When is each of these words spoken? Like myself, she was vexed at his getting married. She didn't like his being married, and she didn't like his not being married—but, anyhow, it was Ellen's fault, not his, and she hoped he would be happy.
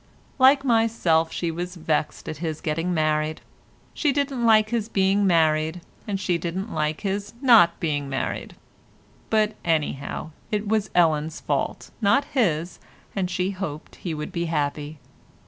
Like 0.39 0.65
myself, 0.65 1.31
she 1.31 1.51
was 1.51 1.75
vexed 1.75 2.27
at 2.27 2.37
his 2.37 2.59
getting 2.59 2.91
married. 2.91 3.39
She 3.93 4.11
didn't 4.11 4.43
like 4.43 4.71
his 4.71 4.89
being 4.89 5.27
married, 5.27 5.81
and 6.07 6.19
she 6.19 6.39
didn't 6.39 6.73
like 6.73 7.01
his 7.01 7.35
not 7.39 7.79
being 7.79 8.09
married—but, 8.09 9.53
anyhow, 9.63 10.31
it 10.49 10.67
was 10.67 10.89
Ellen's 10.95 11.39
fault, 11.39 11.91
not 12.01 12.25
his, 12.33 12.79
and 13.15 13.29
she 13.29 13.51
hoped 13.51 13.97
he 13.97 14.15
would 14.15 14.31
be 14.31 14.45
happy. 14.45 14.97